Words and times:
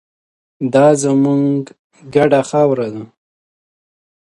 دا 0.73 0.87
زموږ 1.03 1.59
ګډه 2.13 2.41
خاوره 2.49 2.87
ده. 2.93 3.03